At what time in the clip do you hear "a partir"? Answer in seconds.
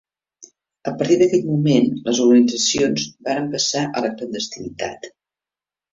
0.91-1.17